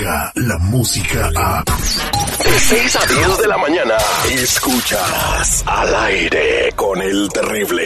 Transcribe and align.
la 0.00 0.58
música 0.58 1.30
a... 1.36 1.62
De 1.62 2.58
6 2.58 2.96
a 2.96 3.06
10 3.06 3.38
de 3.38 3.48
la 3.48 3.58
mañana, 3.58 3.96
escuchas 4.30 5.62
al 5.66 5.94
aire 5.94 6.72
con 6.74 7.02
el 7.02 7.28
terrible. 7.28 7.84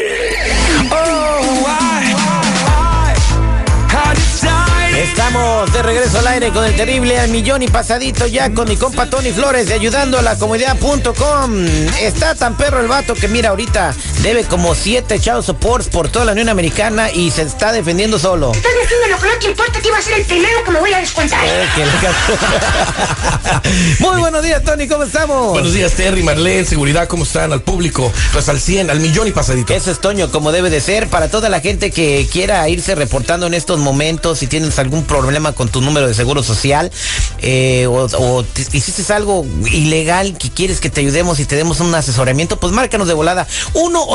Estamos 4.97 5.73
de 5.73 5.83
regreso 5.83 6.19
al 6.21 6.27
aire 6.29 6.51
con 6.51 6.65
el 6.65 6.77
terrible 6.77 7.19
al 7.19 7.31
millón 7.31 7.63
y 7.63 7.69
pasadito 7.69 8.27
ya 8.27 8.53
con 8.55 8.69
mi 8.69 8.77
compa 8.77 9.07
Tony 9.07 9.33
Flores 9.33 9.67
de 9.67 9.75
ayudando 9.75 10.19
a 10.19 10.23
la 10.23 10.37
comunidad.com. 10.37 11.67
Está 12.01 12.35
tan 12.37 12.57
perro 12.57 12.81
el 12.81 12.87
vato 12.87 13.15
que 13.15 13.27
mira 13.27 13.51
ahorita 13.51 13.93
debe 14.25 14.43
como 14.45 14.75
siete 14.75 15.21
chavos 15.21 15.45
supports 15.45 15.89
por 15.91 16.09
toda 16.09 16.25
la 16.25 16.33
Unión 16.33 16.49
Americana 16.49 17.11
y 17.13 17.31
se 17.31 17.43
está 17.43 17.73
defendiendo 17.73 18.19
solo. 18.19 18.53
Estás 18.53 18.73
diciendo 18.83 19.07
lo 19.11 19.19
que 19.21 19.27
no 19.29 19.35
te 19.39 19.47
importa, 19.49 19.81
te 19.83 19.89
iba 19.89 19.99
a 19.99 20.03
ser 20.03 20.15
el 20.15 20.25
primero 20.25 20.65
que 20.65 20.71
me 20.71 20.81
voy 20.81 20.95
a 20.95 21.01
descontar. 21.01 21.45
Eh, 21.45 21.67
Muy 24.01 24.19
buenos 24.21 24.43
días 24.43 24.63
Tony, 24.65 24.89
¿cómo 24.89 25.05
estamos? 25.05 25.53
Buenos 25.53 25.75
días, 25.75 25.93
Terry, 25.93 26.23
Marlene, 26.23 26.65
seguridad, 26.65 27.07
¿cómo 27.07 27.25
están? 27.25 27.53
Al 27.53 27.61
público, 27.61 28.11
pues 28.33 28.49
al 28.49 28.59
100, 28.61 28.89
al 28.91 29.01
millón 29.01 29.29
y 29.29 29.33
pasadito. 29.33 29.75
Eso 29.75 29.91
es 29.91 30.01
Toño, 30.01 30.31
como 30.31 30.53
debe 30.53 30.71
de 30.71 30.81
ser. 30.81 31.09
Para 31.09 31.29
toda 31.29 31.51
la 31.51 31.61
gente 31.61 31.91
que 31.91 32.27
quiera 32.33 32.67
irse 32.71 32.95
reportando 32.95 33.47
en 33.47 33.53
estos 33.53 33.79
momentos, 33.79 34.39
si 34.39 34.47
tienes 34.47 34.79
algún 34.79 35.05
problema 35.05 35.53
con 35.53 35.69
tu 35.69 35.83
número 35.83 36.09
de 36.09 36.15
seguro 36.15 36.43
social 36.43 36.91
eh, 37.43 37.87
o, 37.89 38.07
o 38.17 38.43
te- 38.43 38.67
hiciste 38.73 39.13
algo 39.13 39.45
ilegal 39.71 40.39
que 40.39 40.49
quieres 40.51 40.81
que 40.81 40.89
te 40.89 41.03
ayudemos 41.03 41.41
y 41.41 41.45
te 41.45 41.57
demos 41.57 41.81
un 41.81 41.95
asesoramiento, 41.95 42.59
pues 42.59 42.73
márcanos 42.73 43.07
de 43.07 43.13
volada. 43.15 43.47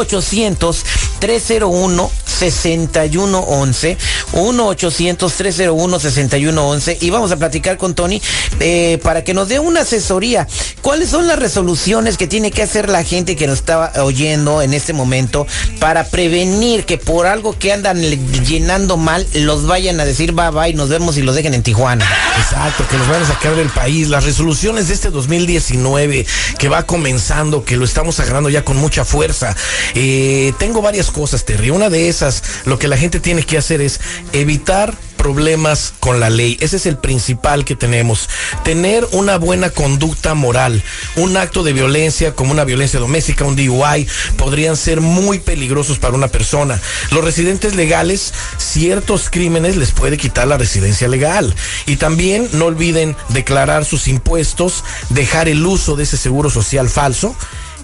800 0.05 0.83
301 1.19 2.28
1-800-301-6111. 2.39 3.97
1-800-301-6111. 4.33 6.97
Y 7.01 7.09
vamos 7.09 7.31
a 7.31 7.37
platicar 7.37 7.77
con 7.77 7.95
Tony 7.95 8.21
eh, 8.59 8.99
para 9.03 9.23
que 9.23 9.33
nos 9.33 9.47
dé 9.49 9.59
una 9.59 9.81
asesoría. 9.81 10.47
¿Cuáles 10.81 11.09
son 11.09 11.27
las 11.27 11.39
resoluciones 11.39 12.17
que 12.17 12.27
tiene 12.27 12.51
que 12.51 12.63
hacer 12.63 12.89
la 12.89 13.03
gente 13.03 13.35
que 13.35 13.47
nos 13.47 13.59
está 13.59 13.91
oyendo 14.03 14.61
en 14.61 14.73
este 14.73 14.93
momento 14.93 15.45
para 15.79 16.05
prevenir 16.05 16.85
que 16.85 16.97
por 16.97 17.27
algo 17.27 17.57
que 17.57 17.73
andan 17.73 18.01
le- 18.01 18.17
llenando 18.45 18.97
mal 18.97 19.25
los 19.33 19.65
vayan 19.67 19.99
a 19.99 20.05
decir 20.05 20.31
bye 20.33 20.49
bye, 20.51 20.73
nos 20.73 20.89
vemos 20.89 21.17
y 21.17 21.21
los 21.21 21.35
dejen 21.35 21.53
en 21.53 21.63
Tijuana? 21.63 22.07
Exacto, 22.39 22.85
que 22.89 22.97
nos 22.97 23.07
van 23.07 23.21
a 23.23 23.27
sacar 23.27 23.55
del 23.55 23.69
país. 23.69 24.07
Las 24.09 24.23
resoluciones 24.25 24.87
de 24.87 24.93
este 24.93 25.09
2019 25.09 26.25
que 26.57 26.69
va 26.69 26.85
comenzando, 26.85 27.63
que 27.65 27.75
lo 27.77 27.85
estamos 27.85 28.19
agarrando 28.19 28.49
ya 28.49 28.63
con 28.63 28.77
mucha 28.77 29.03
fuerza. 29.05 29.55
Eh, 29.95 30.53
tengo 30.59 30.81
varias 30.81 31.11
cosas, 31.11 31.43
Terry. 31.45 31.69
Una 31.69 31.89
de 31.89 32.09
esas, 32.09 32.28
lo 32.65 32.79
que 32.79 32.87
la 32.87 32.97
gente 32.97 33.19
tiene 33.19 33.43
que 33.43 33.57
hacer 33.57 33.81
es 33.81 33.99
evitar 34.33 34.93
problemas 35.19 35.93
con 35.99 36.21
la 36.21 36.29
ley. 36.29 36.57
Ese 36.61 36.77
es 36.77 36.85
el 36.85 36.97
principal 36.97 37.65
que 37.65 37.75
tenemos. 37.75 38.29
Tener 38.63 39.05
una 39.11 39.37
buena 39.37 39.69
conducta 39.69 40.33
moral. 40.33 40.81
Un 41.17 41.35
acto 41.35 41.63
de 41.63 41.73
violencia 41.73 42.33
como 42.33 42.51
una 42.51 42.63
violencia 42.63 43.01
doméstica, 43.01 43.43
un 43.43 43.57
DUI, 43.57 44.07
podrían 44.37 44.77
ser 44.77 45.01
muy 45.01 45.39
peligrosos 45.39 45.99
para 45.99 46.15
una 46.15 46.29
persona. 46.29 46.79
Los 47.11 47.25
residentes 47.25 47.75
legales, 47.75 48.33
ciertos 48.57 49.29
crímenes 49.29 49.75
les 49.75 49.91
puede 49.91 50.17
quitar 50.17 50.47
la 50.47 50.57
residencia 50.57 51.09
legal. 51.09 51.53
Y 51.85 51.97
también 51.97 52.47
no 52.53 52.65
olviden 52.65 53.17
declarar 53.27 53.83
sus 53.83 54.07
impuestos, 54.07 54.85
dejar 55.09 55.49
el 55.49 55.65
uso 55.65 55.97
de 55.97 56.03
ese 56.03 56.15
seguro 56.15 56.49
social 56.49 56.89
falso 56.89 57.35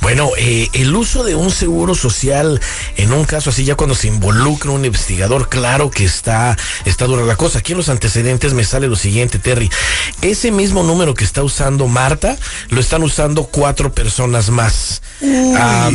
Bueno, 0.00 0.30
eh, 0.38 0.68
el 0.72 0.94
uso 0.96 1.24
de 1.24 1.34
un 1.34 1.50
seguro 1.50 1.94
social 1.94 2.60
en 2.96 3.12
un 3.12 3.24
caso 3.24 3.50
así, 3.50 3.64
ya 3.64 3.74
cuando 3.74 3.94
se 3.94 4.08
involucra 4.08 4.70
un 4.70 4.84
investigador, 4.84 5.48
claro 5.48 5.90
que 5.90 6.04
está, 6.04 6.56
está 6.84 7.06
dura 7.06 7.24
la 7.24 7.36
cosa. 7.36 7.58
Aquí 7.58 7.72
en 7.72 7.78
los 7.78 7.88
antecedentes 7.88 8.54
me 8.54 8.64
sale 8.64 8.88
lo 8.88 8.96
siguiente, 8.96 9.38
Terry. 9.38 9.70
Ese 10.22 10.50
mismo 10.52 10.82
número 10.82 11.14
que 11.14 11.24
está 11.24 11.42
usando 11.42 11.86
Marta, 11.86 12.36
lo 12.70 12.80
están 12.80 13.02
usando 13.02 13.44
cuatro 13.44 13.92
personas 13.92 14.50
más. 14.50 15.02
Ah, 15.56 15.90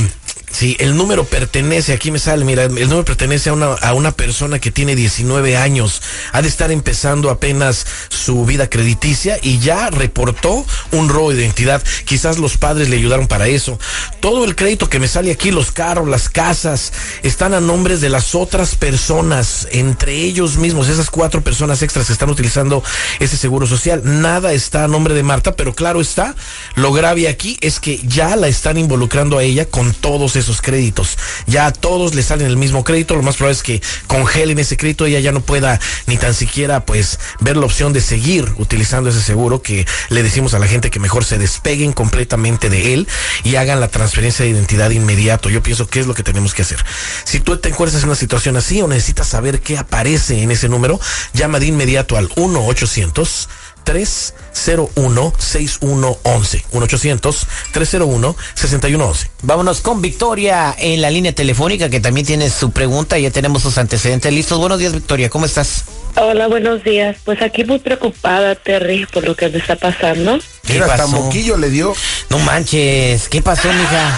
Sí, 0.56 0.78
el 0.80 0.96
número 0.96 1.26
pertenece, 1.26 1.92
aquí 1.92 2.12
me 2.12 2.18
sale, 2.18 2.46
mira, 2.46 2.64
el 2.64 2.88
número 2.88 3.04
pertenece 3.04 3.50
a 3.50 3.54
una, 3.54 3.74
a 3.74 3.94
una 3.94 4.14
persona 4.14 4.58
que 4.58 4.72
tiene 4.72 4.96
19 4.96 5.58
años. 5.58 6.02
Ha 6.32 6.42
de 6.42 6.48
estar 6.48 6.72
empezando 6.72 7.30
apenas 7.30 7.86
su 8.08 8.46
vida 8.46 8.70
crediticia 8.70 9.38
y 9.42 9.60
ya 9.60 9.90
reportó 9.90 10.66
un 10.94 11.10
robo 11.10 11.32
de 11.32 11.42
identidad. 11.42 11.84
Quizás 12.06 12.38
los 12.38 12.58
padres 12.58 12.88
le 12.88 12.96
ayudaron 12.96 13.28
para 13.28 13.48
eso. 13.48 13.78
Todo 14.22 14.46
el 14.46 14.56
crédito 14.56 14.90
que 14.90 14.98
me 14.98 15.10
sale 15.10 15.30
aquí, 15.30 15.52
los 15.52 15.74
carros, 15.74 16.08
las 16.08 16.30
casas, 16.30 16.94
están 17.22 17.54
a 17.54 17.60
nombres 17.60 18.00
de 18.00 18.08
las 18.08 18.34
otras 18.34 18.76
personas, 18.76 19.68
entre 19.74 20.14
ellos 20.14 20.56
mismos, 20.56 20.88
esas 20.88 21.10
cuatro 21.10 21.42
personas 21.42 21.82
extras 21.82 22.08
que 22.08 22.14
están 22.14 22.30
utilizando 22.30 22.82
ese 23.20 23.36
seguro 23.36 23.68
social. 23.68 24.04
Nada 24.06 24.54
está 24.54 24.86
a 24.86 24.88
nombre 24.88 25.16
de 25.16 25.24
Marta, 25.24 25.58
pero 25.58 25.76
claro 25.76 26.00
está, 26.00 26.34
lo 26.76 26.94
grave 26.94 27.28
aquí 27.28 27.58
es 27.60 27.82
que 27.82 28.00
ya 28.08 28.38
la 28.38 28.48
están 28.48 28.78
involucrando 28.78 29.38
a 29.38 29.44
ella 29.44 29.66
con 29.66 29.94
todos 29.94 30.38
esos 30.38 30.45
créditos. 30.62 31.18
Ya 31.48 31.68
a 31.68 31.74
todos 31.74 32.16
le 32.16 32.24
salen 32.24 32.48
el 32.48 32.58
mismo 32.58 32.84
crédito, 32.84 33.16
lo 33.16 33.24
más 33.24 33.36
probable 33.36 33.58
es 33.58 33.64
que 33.64 33.82
congelen 34.08 34.60
ese 34.60 34.78
crédito, 34.78 35.06
ella 35.06 35.20
ya 35.20 35.32
no 35.32 35.42
pueda 35.42 35.80
ni 36.08 36.18
tan 36.18 36.34
siquiera 36.34 36.86
pues 36.86 37.20
ver 37.40 37.58
la 37.58 37.66
opción 37.66 37.94
de 37.94 38.02
seguir 38.02 38.54
utilizando 38.58 39.10
ese 39.10 39.22
seguro 39.22 39.62
que 39.62 39.86
le 40.10 40.24
decimos 40.24 40.54
a 40.54 40.60
la 40.60 40.68
gente 40.68 40.92
que 40.92 41.00
mejor 41.00 41.26
se 41.26 41.38
despeguen 41.38 41.94
completamente 41.94 42.70
de 42.70 42.94
él 42.94 43.08
y 43.44 43.56
hagan 43.56 43.80
la 43.80 43.88
transferencia 43.88 44.46
de 44.46 44.52
identidad 44.52 44.92
inmediato. 44.92 45.50
Yo 45.50 45.62
pienso 45.64 45.88
que 45.88 46.00
es 46.00 46.08
lo 46.08 46.14
que 46.14 46.24
tenemos 46.24 46.54
que 46.54 46.62
hacer. 46.62 46.84
Si 47.24 47.40
tú 47.40 47.58
te 47.58 47.70
encuentras 47.70 48.02
en 48.04 48.10
una 48.10 48.16
situación 48.16 48.58
así 48.58 48.82
o 48.82 48.88
necesitas 48.88 49.28
saber 49.28 49.62
qué 49.62 49.78
aparece 49.78 50.42
en 50.42 50.52
ese 50.52 50.70
número, 50.70 51.00
llama 51.34 51.60
de 51.60 51.68
inmediato 51.68 52.18
al 52.18 52.30
1 52.36 52.66
800 52.66 53.50
301-6111. 53.86 56.64
1-800-301-6111. 56.72 59.28
Vámonos 59.44 59.82
con 59.82 60.02
Victoria 60.02 60.74
en 60.78 61.02
la 61.02 61.10
línea 61.10 61.34
telefónica 61.34 61.90
que 61.90 62.00
también 62.00 62.26
tiene 62.26 62.50
su 62.50 62.72
pregunta. 62.72 63.20
Ya 63.20 63.32
tenemos 63.32 63.62
sus 63.62 63.78
antecedentes 63.78 64.32
listos. 64.34 64.60
Buenos 64.60 64.80
días, 64.80 64.94
Victoria. 64.94 65.30
¿Cómo 65.30 65.46
estás? 65.46 65.84
Hola, 66.18 66.48
buenos 66.48 66.84
días. 66.84 67.18
Pues 67.26 67.42
aquí 67.42 67.66
muy 67.66 67.80
preocupada, 67.80 68.56
Terry, 68.56 69.06
por 69.06 69.26
lo 69.26 69.36
que 69.36 69.50
me 69.50 69.58
está 69.58 69.76
pasando. 69.76 70.40
¿Qué 70.66 70.74
Mira, 70.74 70.86
hasta 70.86 71.04
pasó? 71.04 71.22
moquillo 71.22 71.58
le 71.58 71.70
dio. 71.70 71.94
No 72.30 72.40
manches, 72.40 73.28
¿qué 73.30 73.42
pasó, 73.42 73.68
mija? 73.72 74.18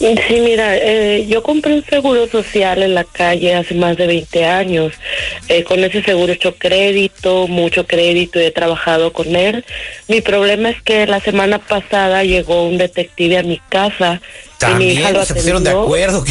Sí, 0.00 0.40
mira, 0.40 0.76
eh, 0.78 1.26
yo 1.28 1.42
compré 1.42 1.74
un 1.74 1.84
seguro 1.84 2.26
social 2.26 2.82
en 2.82 2.94
la 2.94 3.04
calle 3.04 3.54
hace 3.54 3.74
más 3.74 3.98
de 3.98 4.06
20 4.06 4.46
años. 4.46 4.94
Eh, 5.48 5.62
con 5.62 5.84
ese 5.84 6.02
seguro 6.02 6.32
he 6.32 6.36
hecho 6.36 6.54
crédito, 6.56 7.46
mucho 7.48 7.86
crédito 7.86 8.40
y 8.40 8.44
he 8.44 8.50
trabajado 8.50 9.12
con 9.12 9.36
él. 9.36 9.62
Mi 10.08 10.22
problema 10.22 10.70
es 10.70 10.80
que 10.80 11.06
la 11.06 11.20
semana 11.20 11.58
pasada 11.58 12.24
llegó 12.24 12.66
un 12.66 12.78
detective 12.78 13.36
a 13.36 13.42
mi 13.42 13.60
casa. 13.68 14.14
y 14.14 14.14
mi 14.14 14.58
También 14.58 14.98
hija 15.00 15.10
lo 15.12 15.24
se 15.26 15.34
pusieron 15.34 15.64
de 15.64 15.68
atendió. 15.70 15.84
acuerdo. 15.84 16.24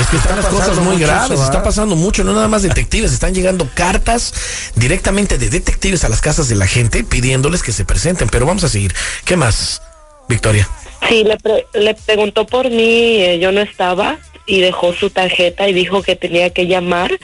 Es 0.00 0.06
que 0.06 0.16
están 0.16 0.36
las 0.36 0.46
cosas 0.46 0.76
muy 0.78 0.94
mucho 0.94 1.06
graves, 1.06 1.32
eso, 1.32 1.44
está 1.44 1.62
pasando 1.62 1.96
mucho, 1.96 2.24
no 2.24 2.32
nada 2.32 2.48
más 2.48 2.62
detectives, 2.62 3.12
están 3.12 3.34
llegando 3.34 3.68
cartas 3.74 4.32
directamente 4.74 5.36
de 5.36 5.50
detectives 5.50 6.04
a 6.04 6.08
las 6.08 6.22
casas 6.22 6.48
de 6.48 6.54
la 6.54 6.66
gente 6.66 7.04
pidiéndoles 7.04 7.62
que 7.62 7.72
se 7.72 7.84
presenten, 7.84 8.30
pero 8.30 8.46
vamos 8.46 8.64
a 8.64 8.70
seguir. 8.70 8.94
¿Qué 9.26 9.36
más, 9.36 9.82
Victoria? 10.28 10.66
Sí, 11.08 11.24
le, 11.24 11.36
pre- 11.38 11.66
le 11.74 11.94
preguntó 11.94 12.46
por 12.46 12.70
mí, 12.70 13.16
eh, 13.22 13.38
yo 13.40 13.52
no 13.52 13.60
estaba 13.60 14.18
y 14.46 14.60
dejó 14.60 14.92
su 14.94 15.10
tarjeta 15.10 15.68
y 15.68 15.72
dijo 15.72 16.02
que 16.02 16.16
tenía 16.16 16.50
que 16.50 16.66
llamar, 16.66 17.18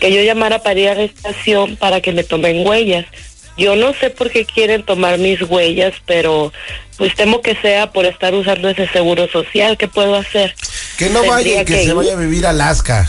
que 0.00 0.12
yo 0.12 0.22
llamara 0.22 0.62
para 0.62 0.80
ir 0.80 0.88
a 0.88 0.94
la 0.94 1.02
estación 1.02 1.76
para 1.76 2.00
que 2.00 2.12
me 2.12 2.24
tomen 2.24 2.66
huellas. 2.66 3.06
Yo 3.58 3.76
no 3.76 3.92
sé 3.94 4.08
por 4.10 4.30
qué 4.30 4.44
quieren 4.46 4.82
tomar 4.84 5.18
mis 5.18 5.42
huellas, 5.42 5.92
pero 6.06 6.52
pues 6.96 7.14
temo 7.14 7.42
que 7.42 7.54
sea 7.56 7.90
por 7.92 8.06
estar 8.06 8.34
usando 8.34 8.68
ese 8.70 8.88
seguro 8.88 9.28
social. 9.28 9.76
¿Qué 9.76 9.86
puedo 9.88 10.14
hacer? 10.14 10.54
Que 10.96 11.06
no 11.10 11.20
Tendría 11.20 11.30
vaya 11.34 11.64
que 11.64 11.72
que 11.74 11.78
se 11.80 11.84
ir. 11.90 11.94
vaya 11.94 12.12
a 12.14 12.16
vivir 12.16 12.46
a 12.46 12.50
Alaska. 12.50 13.06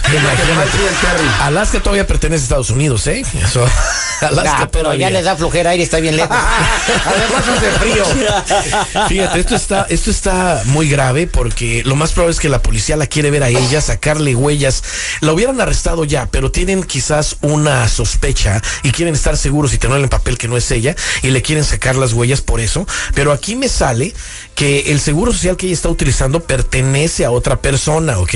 Alaska 1.42 1.80
todavía 1.82 2.06
pertenece 2.08 2.42
a 2.42 2.44
Estados 2.44 2.70
Unidos, 2.70 3.08
¿eh? 3.08 3.24
Eso, 3.44 3.66
Alaska 4.28 4.62
Ah, 4.62 4.70
pero 4.72 4.94
ya 4.94 5.10
les 5.10 5.24
da 5.26 5.36
flojera 5.36 5.72
aire, 5.72 5.84
está 5.84 6.00
bien 6.00 6.16
lejos. 6.16 6.36
Además 7.06 7.48
hace 7.48 7.72
frío. 7.72 8.06
Fíjate, 9.08 9.40
esto 9.40 9.56
está, 9.56 9.88
esto 9.90 10.12
está 10.12 10.62
muy 10.66 10.90
grave 10.90 11.28
porque 11.28 11.84
lo 11.86 11.96
más 11.96 12.12
probable 12.12 12.34
es 12.34 12.40
que 12.40 12.50
la 12.50 12.62
policía 12.62 12.98
la 12.98 13.08
quiere 13.08 13.32
ver 13.32 13.44
a 13.44 13.50
ella, 13.50 13.82
sacarle 13.82 14.36
huellas. 14.36 14.84
La 15.22 15.34
hubieran 15.34 15.60
arrestado 15.62 16.06
ya, 16.06 16.28
pero 16.28 16.52
tienen 16.52 16.84
quizás 16.84 17.38
una 17.42 17.88
sospecha 17.88 18.62
y 18.84 18.92
quieren 18.92 19.16
estar 19.16 19.38
seguros 19.38 19.74
y 19.74 19.78
tener 19.78 20.00
en 20.00 20.10
papel 20.10 20.38
que 20.38 20.48
no 20.48 20.58
es 20.58 20.70
ella 20.72 20.96
y 21.22 21.30
le 21.32 21.42
quieren 21.42 21.64
sacar 21.64 21.96
las 21.96 22.14
huellas 22.14 22.42
por 22.42 22.60
eso. 22.60 22.86
Pero 23.14 23.32
aquí 23.32 23.56
me 23.56 23.70
sale 23.70 24.14
que 24.62 24.92
el 24.92 25.00
seguro 25.00 25.32
social 25.32 25.58
que 25.58 25.66
ella 25.66 25.74
está 25.74 25.90
utilizando 25.90 26.42
pertenece 26.42 27.26
a 27.26 27.32
otra 27.32 27.62
persona, 27.62 28.20
¿ok? 28.20 28.36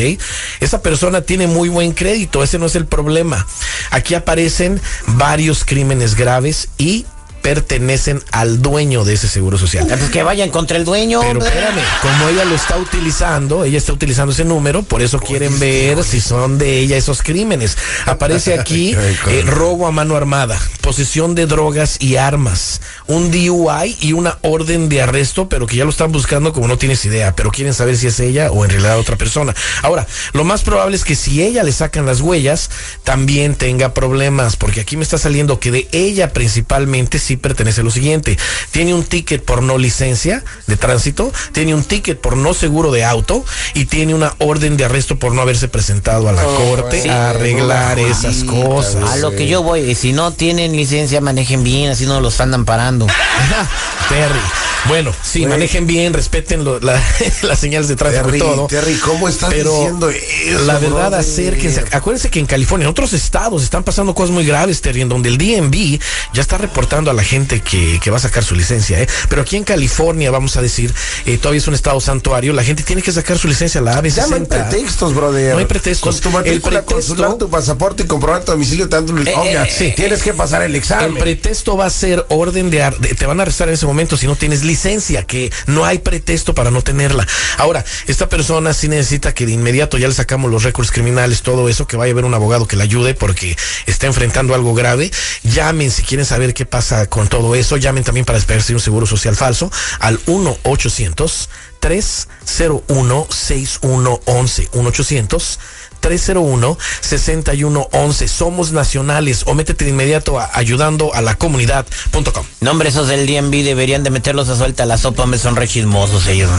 Esa 0.59 0.81
persona 0.81 1.21
tiene 1.21 1.45
muy 1.45 1.69
buen 1.69 1.91
crédito, 1.91 2.41
ese 2.41 2.57
no 2.57 2.65
es 2.65 2.75
el 2.75 2.87
problema. 2.87 3.45
Aquí 3.91 4.15
aparecen 4.15 4.81
varios 5.05 5.63
crímenes 5.63 6.15
graves 6.15 6.69
y 6.79 7.05
pertenecen 7.45 8.23
al 8.31 8.59
dueño 8.63 9.05
de 9.05 9.13
ese 9.13 9.27
seguro 9.27 9.59
social. 9.59 9.85
Pues 9.85 10.09
que 10.09 10.23
vayan 10.23 10.49
contra 10.49 10.77
el 10.77 10.83
dueño. 10.83 11.19
Pero 11.19 11.33
hombre. 11.33 11.47
espérame, 11.47 11.83
como 12.01 12.29
ella 12.29 12.43
lo 12.43 12.55
está 12.55 12.75
utilizando, 12.75 13.63
ella 13.63 13.77
está 13.77 13.93
utilizando 13.93 14.33
ese 14.33 14.45
número, 14.45 14.81
por 14.81 15.03
eso 15.03 15.19
quieren 15.19 15.59
ver 15.59 16.03
si 16.03 16.21
son 16.21 16.57
de 16.57 16.79
ella 16.79 16.97
esos 16.97 17.21
crímenes. 17.21 17.77
Aparece 18.07 18.55
aquí 18.59 18.95
eh, 18.95 19.43
robo 19.45 19.85
a 19.85 19.91
mano 19.91 20.15
armada, 20.15 20.59
posesión 20.81 21.35
de 21.35 21.45
drogas 21.45 21.97
y 21.99 22.15
armas, 22.15 22.81
un 23.05 23.29
DUI 23.29 23.95
y 24.01 24.13
una 24.13 24.39
orden 24.41 24.89
de 24.89 25.03
arresto, 25.03 25.47
pero 25.47 25.67
que 25.67 25.75
ya 25.75 25.83
lo 25.83 25.91
están 25.91 26.11
buscando 26.11 26.51
como 26.51 26.67
no 26.67 26.79
tienes 26.79 27.05
idea, 27.05 27.35
pero 27.35 27.51
quieren 27.51 27.75
saber 27.75 27.95
si 27.95 28.07
es 28.07 28.19
ella 28.19 28.49
o 28.49 28.65
en 28.65 28.71
realidad 28.71 28.97
otra 28.97 29.17
persona. 29.17 29.53
Ahora, 29.83 30.07
lo 30.33 30.45
más 30.45 30.63
probable 30.63 30.95
es 30.95 31.03
que 31.03 31.13
si 31.13 31.43
ella 31.43 31.61
le 31.61 31.73
sacan 31.73 32.07
las 32.07 32.21
huellas, 32.21 32.71
también 33.03 33.53
tenga 33.53 33.93
problemas, 33.93 34.55
porque 34.55 34.81
aquí 34.81 34.97
me 34.97 35.03
está 35.03 35.19
saliendo 35.19 35.59
que 35.59 35.69
de 35.69 35.87
ella 35.91 36.33
principalmente 36.33 37.19
sí 37.35 37.37
pertenece 37.37 37.83
lo 37.83 37.91
siguiente. 37.91 38.37
Tiene 38.71 38.93
un 38.93 39.03
ticket 39.03 39.43
por 39.43 39.61
no 39.61 39.77
licencia 39.77 40.43
de 40.67 40.77
tránsito, 40.77 41.31
tiene 41.51 41.73
un 41.75 41.83
ticket 41.83 42.19
por 42.19 42.37
no 42.37 42.53
seguro 42.53 42.91
de 42.91 43.03
auto 43.03 43.43
y 43.73 43.85
tiene 43.85 44.13
una 44.13 44.33
orden 44.39 44.77
de 44.77 44.85
arresto 44.85 45.17
por 45.19 45.33
no 45.33 45.41
haberse 45.41 45.67
presentado 45.67 46.29
a 46.29 46.31
la 46.31 46.43
corte 46.43 47.01
sí. 47.03 47.09
a 47.09 47.31
arreglar 47.31 47.99
esas 47.99 48.43
cosas. 48.43 49.09
A 49.11 49.17
lo 49.17 49.31
que 49.31 49.47
yo 49.47 49.63
voy, 49.63 49.95
si 49.95 50.13
no 50.13 50.31
tienen 50.31 50.71
licencia, 50.75 51.21
manejen 51.21 51.63
bien, 51.63 51.91
así 51.91 52.05
no 52.05 52.19
los 52.21 52.39
andan 52.41 52.65
parando. 52.65 53.07
Terry. 54.09 54.39
Bueno, 54.87 55.11
sí, 55.23 55.47
manejen 55.47 55.87
bien, 55.87 56.13
respeten 56.13 56.63
lo- 56.63 56.79
la- 56.79 57.01
las 57.41 57.57
señales 57.57 57.87
de 57.87 57.95
tránsito 57.95 58.25
Terry, 58.25 58.37
y 58.37 58.41
todo. 58.41 58.67
Terry, 58.67 58.93
¿cómo 58.97 59.27
estás 59.27 59.49
Pero 59.51 59.71
diciendo 59.71 60.09
eso? 60.11 60.59
la 60.65 60.73
verdad, 60.77 60.89
brother? 61.09 61.19
acérquense. 61.21 61.85
Acuérdense 61.91 62.29
que 62.29 62.39
en 62.39 62.45
California, 62.45 62.85
en 62.85 62.91
otros 62.91 63.13
estados, 63.13 63.63
están 63.63 63.83
pasando 63.83 64.13
cosas 64.13 64.29
muy 64.29 64.45
graves, 64.45 64.81
Terry, 64.81 65.01
en 65.01 65.09
donde 65.09 65.29
el 65.29 65.39
DMV 65.39 65.99
ya 66.33 66.41
está 66.41 66.59
reportando 66.59 67.09
a 67.09 67.15
la 67.15 67.23
gente 67.25 67.61
que, 67.61 67.99
que 68.01 68.11
va 68.11 68.17
a 68.17 68.19
sacar 68.21 68.43
su 68.43 68.55
licencia, 68.55 69.01
¿eh? 69.01 69.07
Pero 69.29 69.41
aquí 69.41 69.57
en 69.57 69.63
California, 69.63 70.31
vamos 70.31 70.55
a 70.57 70.61
decir, 70.61 70.93
eh, 71.25 71.37
todavía 71.37 71.59
es 71.59 71.67
un 71.67 71.73
estado 71.73 71.99
santuario, 71.99 72.53
la 72.53 72.63
gente 72.63 72.83
tiene 72.83 73.01
que 73.01 73.11
sacar 73.11 73.37
su 73.37 73.47
licencia, 73.47 73.81
la 73.81 74.01
AB60. 74.01 74.15
Ya 74.15 74.27
no 74.27 74.35
hay 74.35 74.45
pretextos, 74.45 75.13
brother. 75.15 75.53
No 75.53 75.59
hay 75.59 75.65
pretextos. 75.65 76.15
Con 76.15 76.21
tu 76.21 76.29
matrícula 76.31 76.79
El 76.79 76.85
pretexto- 76.85 77.37
tu 77.37 77.49
pasaporte 77.49 78.03
y 78.03 78.05
comprobar 78.05 78.43
tu 78.45 78.51
domicilio, 78.51 78.87
dan 78.87 79.05
tu 79.05 79.13
Obvia, 79.13 79.63
eh, 79.63 79.71
sí. 79.75 79.93
Tienes 79.95 80.21
que 80.21 80.33
pasar 80.33 80.61
el 80.61 80.71
El 80.71 80.75
examen. 80.77 81.15
pretexto 81.17 81.75
va 81.77 81.85
a 81.85 81.89
ser 81.89 82.25
orden 82.29 82.69
de, 82.69 82.83
ar- 82.83 82.95
Te 82.97 83.25
van 83.25 83.39
a 83.39 83.43
arrestar 83.43 83.67
en 83.67 83.73
ese 83.73 83.85
momento 83.85 84.17
si 84.17 84.27
no 84.27 84.35
tienes 84.35 84.63
licencia, 84.63 85.23
que 85.23 85.51
no 85.67 85.85
hay 85.85 85.99
pretexto 85.99 86.53
para 86.53 86.69
no 86.71 86.81
tenerla. 86.81 87.25
Ahora, 87.57 87.83
esta 88.07 88.29
persona 88.29 88.73
sí 88.73 88.87
necesita 88.87 89.33
que 89.33 89.45
de 89.45 89.53
inmediato 89.53 89.97
ya 89.97 90.07
le 90.07 90.13
sacamos 90.13 90.51
los 90.51 90.63
récords 90.63 90.91
criminales, 90.91 91.41
todo 91.41 91.69
eso, 91.69 91.87
que 91.87 91.97
vaya 91.97 92.11
a 92.11 92.15
ver 92.15 92.25
un 92.25 92.33
abogado 92.33 92.67
que 92.67 92.75
le 92.75 92.83
ayude 92.83 93.13
porque 93.13 93.57
está 93.85 94.07
enfrentando 94.07 94.53
algo 94.53 94.73
grave. 94.73 95.11
Llamen 95.43 95.91
si 95.91 96.03
quieren 96.03 96.25
saber 96.25 96.53
qué 96.53 96.65
pasa 96.65 97.07
con 97.15 97.27
todo 97.29 97.55
eso. 97.55 97.77
Llamen 97.77 98.03
también 98.03 98.25
para 98.25 98.37
despedirse 98.37 98.73
de 98.73 98.75
un 98.75 98.81
seguro 98.81 99.05
social 99.05 99.37
falso 99.37 99.71
al 99.99 100.19
1 100.25 100.57
800 100.63 101.49
301 101.79 103.27
6111 103.29 104.69
1 104.73 104.89
800 104.89 105.59
301-6111. 106.01 108.27
Somos 108.27 108.73
nacionales 108.73 109.43
o 109.47 109.53
métete 109.55 109.85
de 109.85 109.91
inmediato 109.91 110.37
a 110.39 110.49
ayudando 110.53 111.15
a 111.15 111.21
la 111.21 111.35
comunidad.com. 111.35 112.45
No, 112.59 112.71
hombre, 112.71 112.89
esos 112.89 113.07
del 113.07 113.25
DMV 113.25 113.63
deberían 113.63 114.03
de 114.03 114.11
meterlos 114.11 114.49
a 114.49 114.55
suelta 114.55 114.83
a 114.83 114.85
la 114.85 114.99
sopa, 114.99 115.25
me 115.25 115.39
son 115.39 115.55
re 115.55 115.67
chismosos 115.67 116.27
ellos. 116.27 116.51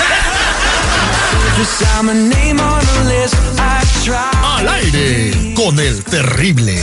Al 4.43 4.69
aire 4.69 5.55
con 5.55 5.79
el 5.79 6.03
terrible. 6.03 6.83